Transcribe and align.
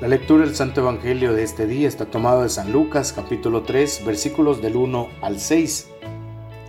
La 0.00 0.08
lectura 0.08 0.46
del 0.46 0.56
Santo 0.56 0.80
Evangelio 0.80 1.34
de 1.34 1.42
este 1.42 1.66
día 1.66 1.86
está 1.86 2.06
tomado 2.06 2.42
de 2.42 2.48
San 2.48 2.72
Lucas 2.72 3.12
capítulo 3.12 3.64
3 3.64 4.06
versículos 4.06 4.62
del 4.62 4.76
1 4.76 5.08
al 5.20 5.38
6. 5.38 5.90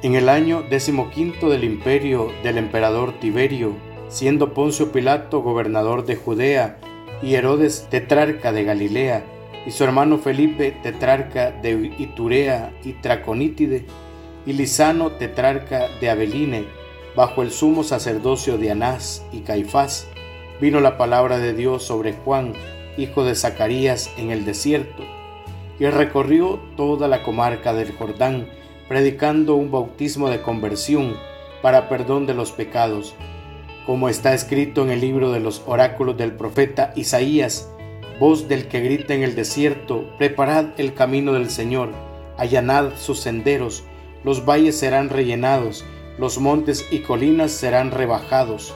En 0.01 0.15
el 0.15 0.27
año 0.27 0.65
decimoquinto 0.69 1.49
del 1.49 1.63
imperio 1.63 2.29
del 2.43 2.57
emperador 2.57 3.21
Tiberio, 3.21 3.77
siendo 4.09 4.53
Poncio 4.53 4.91
Pilato 4.91 5.41
gobernador 5.41 6.05
de 6.05 6.17
Judea 6.17 6.77
y 7.23 7.35
Herodes 7.35 7.87
tetrarca 7.89 8.51
de 8.51 8.65
Galilea, 8.65 9.23
y 9.65 9.71
su 9.71 9.85
hermano 9.85 10.17
Felipe 10.17 10.71
tetrarca 10.83 11.51
de 11.51 11.93
Iturea 11.99 12.73
y 12.83 12.93
Traconítide, 13.01 13.85
y 14.45 14.51
Lisano 14.51 15.13
tetrarca 15.13 15.87
de 16.01 16.09
Abeline, 16.09 16.65
bajo 17.15 17.43
el 17.43 17.51
sumo 17.51 17.85
sacerdocio 17.85 18.57
de 18.57 18.71
Anás 18.71 19.25
y 19.31 19.39
Caifás, 19.39 20.09
vino 20.59 20.81
la 20.81 20.97
palabra 20.97 21.39
de 21.39 21.53
Dios 21.53 21.83
sobre 21.83 22.11
Juan, 22.11 22.55
hijo 22.97 23.23
de 23.23 23.35
Zacarías, 23.35 24.09
en 24.17 24.31
el 24.31 24.45
desierto, 24.45 25.03
y 25.79 25.85
recorrió 25.85 26.59
toda 26.77 27.07
la 27.07 27.23
comarca 27.23 27.73
del 27.73 27.91
Jordán, 27.93 28.47
predicando 28.87 29.55
un 29.55 29.71
bautismo 29.71 30.29
de 30.29 30.41
conversión 30.41 31.15
para 31.61 31.89
perdón 31.89 32.25
de 32.25 32.33
los 32.33 32.51
pecados, 32.51 33.15
como 33.85 34.09
está 34.09 34.33
escrito 34.33 34.83
en 34.83 34.91
el 34.91 35.01
libro 35.01 35.31
de 35.31 35.39
los 35.39 35.63
oráculos 35.65 36.17
del 36.17 36.33
profeta 36.33 36.93
Isaías, 36.95 37.69
voz 38.19 38.47
del 38.47 38.67
que 38.67 38.81
grita 38.81 39.13
en 39.13 39.23
el 39.23 39.35
desierto, 39.35 40.05
preparad 40.17 40.67
el 40.77 40.93
camino 40.93 41.33
del 41.33 41.49
Señor, 41.49 41.89
allanad 42.37 42.91
sus 42.97 43.19
senderos, 43.19 43.83
los 44.23 44.45
valles 44.45 44.77
serán 44.77 45.09
rellenados, 45.09 45.83
los 46.19 46.37
montes 46.37 46.85
y 46.91 46.99
colinas 46.99 47.51
serán 47.51 47.91
rebajados, 47.91 48.75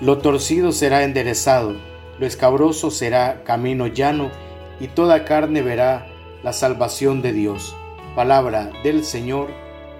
lo 0.00 0.18
torcido 0.18 0.72
será 0.72 1.04
enderezado, 1.04 1.74
lo 2.20 2.26
escabroso 2.26 2.90
será 2.90 3.42
camino 3.44 3.86
llano, 3.86 4.30
y 4.78 4.88
toda 4.88 5.24
carne 5.24 5.62
verá 5.62 6.06
la 6.42 6.52
salvación 6.52 7.22
de 7.22 7.32
Dios. 7.32 7.74
Palabra 8.14 8.70
del 8.84 9.04
Señor, 9.04 9.48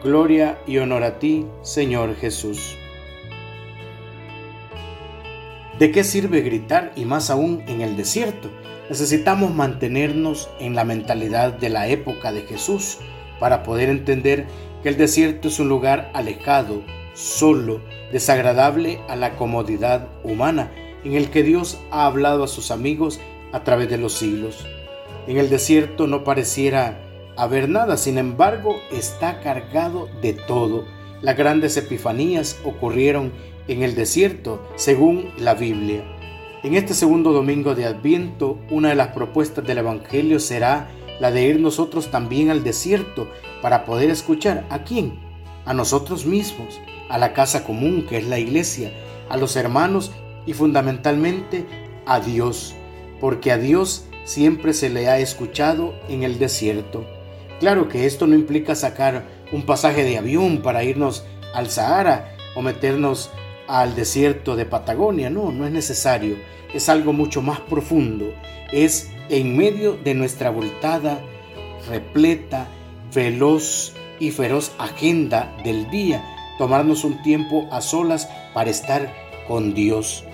gloria 0.04 0.58
y 0.66 0.78
honor 0.78 1.02
a 1.02 1.18
ti, 1.18 1.46
Señor 1.62 2.14
Jesús. 2.16 2.76
¿De 5.78 5.90
qué 5.90 6.04
sirve 6.04 6.42
gritar 6.42 6.92
y 6.94 7.06
más 7.06 7.30
aún 7.30 7.62
en 7.66 7.80
el 7.80 7.96
desierto? 7.96 8.50
Necesitamos 8.90 9.54
mantenernos 9.54 10.50
en 10.58 10.74
la 10.74 10.84
mentalidad 10.84 11.54
de 11.54 11.70
la 11.70 11.88
época 11.88 12.32
de 12.32 12.42
Jesús 12.42 12.98
para 13.38 13.62
poder 13.62 13.88
entender 13.88 14.46
que 14.82 14.90
el 14.90 14.98
desierto 14.98 15.48
es 15.48 15.58
un 15.58 15.70
lugar 15.70 16.10
alejado, 16.12 16.82
solo, 17.14 17.80
desagradable 18.12 19.00
a 19.08 19.16
la 19.16 19.36
comodidad 19.36 20.08
humana, 20.22 20.70
en 21.04 21.14
el 21.14 21.30
que 21.30 21.42
Dios 21.42 21.78
ha 21.90 22.06
hablado 22.06 22.44
a 22.44 22.48
sus 22.48 22.70
amigos 22.70 23.20
a 23.52 23.64
través 23.64 23.88
de 23.88 23.98
los 23.98 24.14
siglos. 24.14 24.66
En 25.26 25.38
el 25.38 25.50
desierto 25.50 26.06
no 26.06 26.24
pareciera 26.24 27.00
haber 27.36 27.68
nada, 27.68 27.96
sin 27.96 28.18
embargo 28.18 28.76
está 28.92 29.40
cargado 29.40 30.08
de 30.22 30.34
todo. 30.34 30.84
Las 31.22 31.36
grandes 31.36 31.76
epifanías 31.76 32.58
ocurrieron 32.64 33.32
en 33.68 33.82
el 33.82 33.94
desierto, 33.94 34.60
según 34.76 35.30
la 35.38 35.54
Biblia. 35.54 36.02
En 36.62 36.74
este 36.74 36.92
segundo 36.92 37.32
domingo 37.32 37.74
de 37.74 37.86
Adviento, 37.86 38.58
una 38.70 38.90
de 38.90 38.94
las 38.94 39.08
propuestas 39.08 39.66
del 39.66 39.78
Evangelio 39.78 40.40
será 40.40 40.88
la 41.20 41.30
de 41.30 41.46
ir 41.46 41.60
nosotros 41.60 42.10
también 42.10 42.50
al 42.50 42.64
desierto 42.64 43.28
para 43.62 43.84
poder 43.84 44.10
escuchar 44.10 44.66
a 44.70 44.82
quién, 44.84 45.18
a 45.64 45.74
nosotros 45.74 46.26
mismos, 46.26 46.80
a 47.08 47.18
la 47.18 47.32
casa 47.32 47.64
común 47.64 48.06
que 48.08 48.18
es 48.18 48.26
la 48.26 48.38
iglesia, 48.38 48.92
a 49.28 49.36
los 49.36 49.56
hermanos 49.56 50.12
y 50.50 50.52
fundamentalmente 50.52 51.64
a 52.06 52.18
Dios, 52.18 52.74
porque 53.20 53.52
a 53.52 53.56
Dios 53.56 54.06
siempre 54.24 54.72
se 54.72 54.90
le 54.90 55.08
ha 55.08 55.20
escuchado 55.20 55.94
en 56.08 56.24
el 56.24 56.40
desierto. 56.40 57.06
Claro 57.60 57.88
que 57.88 58.04
esto 58.04 58.26
no 58.26 58.34
implica 58.34 58.74
sacar 58.74 59.28
un 59.52 59.62
pasaje 59.62 60.02
de 60.02 60.18
avión 60.18 60.60
para 60.60 60.82
irnos 60.82 61.24
al 61.54 61.70
Sahara 61.70 62.34
o 62.56 62.62
meternos 62.62 63.30
al 63.68 63.94
desierto 63.94 64.56
de 64.56 64.66
Patagonia, 64.66 65.30
no, 65.30 65.52
no 65.52 65.66
es 65.66 65.70
necesario, 65.70 66.34
es 66.74 66.88
algo 66.88 67.12
mucho 67.12 67.42
más 67.42 67.60
profundo, 67.60 68.34
es 68.72 69.08
en 69.28 69.56
medio 69.56 69.92
de 70.02 70.14
nuestra 70.14 70.48
abultada, 70.48 71.20
repleta, 71.88 72.66
veloz 73.14 73.92
y 74.18 74.32
feroz 74.32 74.72
agenda 74.78 75.56
del 75.62 75.88
día, 75.90 76.24
tomarnos 76.58 77.04
un 77.04 77.22
tiempo 77.22 77.68
a 77.70 77.80
solas 77.80 78.28
para 78.52 78.70
estar 78.70 79.14
con 79.46 79.74
Dios. 79.74 80.24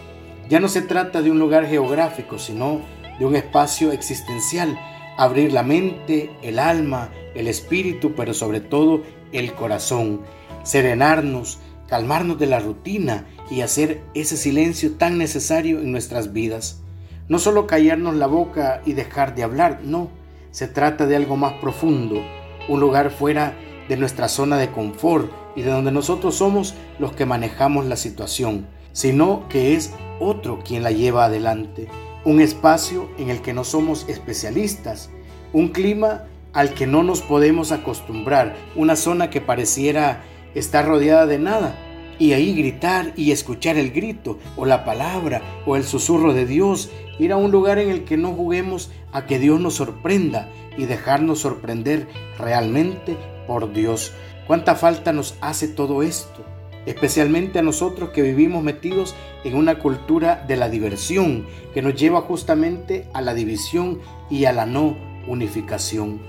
Ya 0.49 0.61
no 0.61 0.69
se 0.69 0.83
trata 0.83 1.23
de 1.23 1.31
un 1.31 1.41
lugar 1.41 1.67
geográfico, 1.67 2.39
sino 2.39 2.81
de 3.19 3.27
un 3.27 3.34
espacio 3.34 3.91
existencial, 3.91 4.79
abrir 5.17 5.53
la 5.53 5.65
mente, 5.65 6.31
el 6.43 6.61
alma, 6.61 7.11
el 7.34 7.49
espíritu, 7.49 8.15
pero 8.15 8.33
sobre 8.33 8.61
todo 8.61 9.03
el 9.33 9.55
corazón, 9.55 10.21
serenarnos, 10.62 11.59
calmarnos 11.89 12.39
de 12.39 12.47
la 12.47 12.61
rutina 12.61 13.27
y 13.51 13.62
hacer 13.62 14.03
ese 14.15 14.37
silencio 14.37 14.93
tan 14.93 15.19
necesario 15.19 15.81
en 15.81 15.91
nuestras 15.91 16.33
vidas. 16.33 16.81
No 17.28 17.41
solo 17.41 17.67
callarnos 17.67 18.15
la 18.15 18.28
boca 18.28 18.83
y 18.87 18.93
dejar 18.93 19.34
de 19.34 19.43
hablar, 19.43 19.81
no, 19.83 20.11
se 20.53 20.69
trata 20.69 21.07
de 21.07 21.17
algo 21.17 21.37
más 21.37 21.55
profundo, 21.55 22.23
un 22.69 22.78
lugar 22.78 23.11
fuera 23.11 23.55
de 23.89 23.97
nuestra 23.97 24.28
zona 24.28 24.59
de 24.59 24.71
confort 24.71 25.31
y 25.57 25.63
de 25.63 25.71
donde 25.71 25.91
nosotros 25.91 26.37
somos 26.37 26.75
los 27.01 27.13
que 27.13 27.27
manejamos 27.27 27.87
la 27.87 27.97
situación, 27.97 28.67
sino 28.97 29.47
que 29.51 29.75
es 29.75 29.93
otro 30.21 30.61
quien 30.61 30.83
la 30.83 30.91
lleva 30.91 31.27
adelante, 31.27 31.87
un 32.25 32.41
espacio 32.41 33.11
en 33.19 33.29
el 33.29 33.43
que 33.43 33.53
no 33.53 33.62
somos 33.62 34.09
especialistas, 34.09 35.11
un 35.53 35.69
clima 35.69 36.25
al 36.55 36.73
que 36.73 36.87
no 36.87 37.03
nos 37.03 37.21
podemos 37.21 37.73
acostumbrar, 37.73 38.57
una 38.75 38.97
zona 38.97 39.29
que 39.29 39.43
pareciera 39.43 40.25
está 40.55 40.81
rodeada 40.81 41.27
de 41.27 41.39
nada. 41.39 41.77
Y 42.19 42.33
ahí 42.33 42.55
gritar 42.55 43.12
y 43.17 43.33
escuchar 43.33 43.77
el 43.77 43.91
grito 43.91 44.39
o 44.57 44.65
la 44.65 44.87
palabra 44.87 45.43
o 45.67 45.77
el 45.77 45.84
susurro 45.84 46.33
de 46.33 46.47
Dios, 46.47 46.89
ir 47.19 47.33
a 47.33 47.37
un 47.37 47.51
lugar 47.51 47.78
en 47.78 47.91
el 47.91 48.05
que 48.05 48.17
no 48.17 48.33
juguemos 48.33 48.91
a 49.13 49.27
que 49.27 49.39
Dios 49.39 49.61
nos 49.61 49.75
sorprenda 49.75 50.49
y 50.78 50.87
dejarnos 50.87 51.41
sorprender 51.41 52.09
realmente 52.39 53.19
por 53.47 53.75
Dios. 53.75 54.15
¿Cuánta 54.47 54.75
falta 54.75 55.13
nos 55.13 55.34
hace 55.43 55.69
todo 55.69 56.03
esto? 56.03 56.56
Especialmente 56.86 57.58
a 57.58 57.62
nosotros 57.62 58.10
que 58.10 58.22
vivimos 58.22 58.62
metidos 58.62 59.14
en 59.44 59.56
una 59.56 59.78
cultura 59.78 60.44
de 60.47 60.56
la 60.56 60.69
diversión 60.69 61.47
que 61.74 61.82
nos 61.82 61.94
lleva 61.94 62.22
justamente 62.22 63.08
a 63.12 63.20
la 63.20 63.34
división 63.34 64.00
y 64.30 64.44
a 64.44 64.52
la 64.52 64.66
no 64.66 64.97
unificación. 65.26 66.20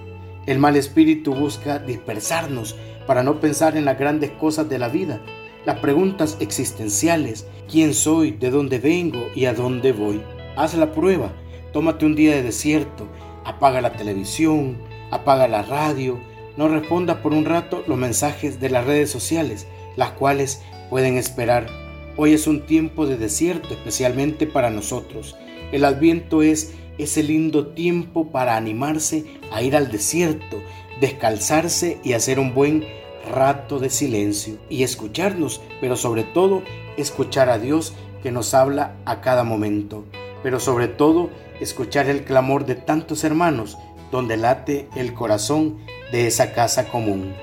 El 0.47 0.59
mal 0.59 0.75
espíritu 0.75 1.35
busca 1.35 1.79
dispersarnos 1.79 2.75
para 3.06 3.23
no 3.23 3.40
pensar 3.40 3.78
en 3.78 3.85
las 3.85 4.00
grandes 4.00 4.31
cosas 4.31 4.68
de 4.69 4.79
la 4.79 4.90
vida, 4.90 5.22
las 5.66 5.79
preguntas 5.79 6.38
existenciales, 6.40 7.45
quién 7.69 7.94
soy, 7.94 8.31
de 8.31 8.50
dónde 8.50 8.79
vengo 8.79 9.28
y 9.35 9.45
a 9.45 9.53
dónde 9.53 9.91
voy. 9.91 10.22
Haz 10.56 10.74
la 10.74 10.91
prueba, 10.91 11.34
tómate 11.74 12.06
un 12.06 12.16
día 12.16 12.35
de 12.35 12.44
desierto, 12.44 13.07
apaga 13.44 13.81
la 13.81 13.94
televisión, 13.94 14.78
apaga 15.12 15.47
la 15.47 15.63
radio, 15.63 16.19
no 16.56 16.68
responda 16.68 17.22
por 17.22 17.34
un 17.34 17.45
rato 17.45 17.84
los 17.88 17.97
mensajes 17.97 18.59
de 18.59 18.69
las 18.69 18.85
redes 18.85 19.12
sociales, 19.12 19.68
las 19.97 20.12
cuales 20.12 20.62
pueden 20.90 21.18
esperar. 21.18 21.68
Hoy 22.16 22.34
es 22.34 22.47
un 22.47 22.66
tiempo 22.66 23.06
de 23.06 23.18
desierto, 23.18 23.74
especialmente 23.74 24.47
para 24.47 24.69
nosotros. 24.69 25.35
El 25.74 25.84
adviento 25.84 26.41
es 26.41 26.74
ese 26.97 27.22
lindo 27.22 27.68
tiempo 27.68 28.31
para 28.31 28.56
animarse 28.56 29.25
a 29.52 29.62
ir 29.62 29.75
al 29.75 29.91
desierto, 29.91 30.62
descalzarse 31.02 32.00
y 32.03 32.13
hacer 32.13 32.40
un 32.40 32.53
buen 32.53 32.86
rato 33.30 33.80
de 33.80 33.90
silencio 33.90 34.57
y 34.69 34.84
escucharnos, 34.84 35.62
pero 35.81 35.96
sobre 35.96 36.24
todo 36.24 36.63
escuchar 36.98 37.50
a 37.50 37.60
Dios 37.60 37.94
que 38.24 38.31
nos 38.31 38.54
habla 38.54 38.95
a 39.06 39.22
cada 39.22 39.44
momento, 39.44 40.06
pero 40.42 40.60
sobre 40.60 40.88
todo 40.88 41.30
escuchar 41.60 42.10
el 42.10 42.24
clamor 42.24 42.66
de 42.66 42.75
tantos 42.75 43.24
hermanos 43.24 43.77
donde 44.12 44.38
late 44.38 44.88
el 44.95 45.13
corazón 45.13 45.77
de 46.12 46.27
esa 46.27 46.54
casa 46.54 46.88
común. 46.88 47.33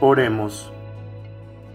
Oremos. 0.00 0.72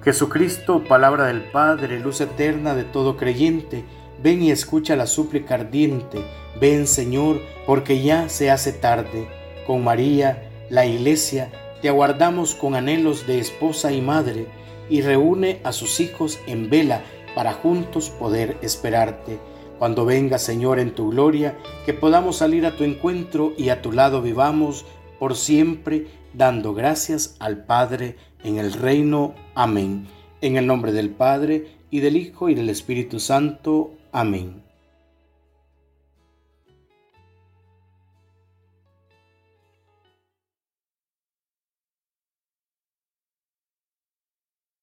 Jesucristo, 0.04 0.84
palabra 0.84 1.28
del 1.28 1.44
Padre, 1.44 2.00
luz 2.00 2.22
eterna 2.22 2.74
de 2.74 2.84
todo 2.84 3.18
creyente, 3.18 3.84
ven 4.24 4.42
y 4.42 4.50
escucha 4.50 4.96
la 4.96 5.06
súplica 5.06 5.54
ardiente. 5.54 6.26
Ven, 6.60 6.88
Señor, 6.88 7.40
porque 7.68 8.02
ya 8.02 8.28
se 8.28 8.50
hace 8.50 8.74
tarde. 8.74 9.28
Con 9.68 9.84
María, 9.84 10.50
la 10.72 10.88
Iglesia, 10.88 11.52
te 11.84 11.90
aguardamos 11.90 12.56
con 12.56 12.74
anhelos 12.74 13.28
de 13.28 13.40
esposa 13.40 13.92
y 13.92 14.02
madre, 14.02 14.48
y 14.90 15.02
reúne 15.04 15.60
a 15.64 15.72
sus 15.72 16.00
hijos 16.00 16.40
en 16.48 16.72
vela 16.72 17.04
para 17.36 17.54
juntos 17.54 18.10
poder 18.10 18.58
esperarte. 18.64 19.38
Cuando 19.78 20.06
venga, 20.06 20.40
Señor, 20.40 20.80
en 20.80 20.96
tu 20.96 21.12
gloria, 21.12 21.58
que 21.86 21.94
podamos 21.94 22.38
salir 22.38 22.66
a 22.66 22.76
tu 22.76 22.84
encuentro 22.84 23.54
y 23.56 23.70
a 23.70 23.84
tu 23.84 23.92
lado 23.92 24.24
vivamos 24.24 24.84
por 25.22 25.36
siempre, 25.36 26.08
dando 26.34 26.74
gracias 26.74 27.36
al 27.38 27.66
Padre 27.66 28.16
en 28.44 28.58
el 28.58 28.74
reino. 28.74 29.36
Amén. 29.54 30.08
En 30.42 30.58
el 30.58 30.66
nombre 30.66 30.92
del 30.94 31.12
Padre, 31.12 31.68
y 31.92 32.00
del 32.00 32.18
Hijo, 32.18 32.50
y 32.50 32.56
del 32.56 32.70
Espíritu 32.70 33.20
Santo. 33.20 33.92
Amén. 34.12 34.71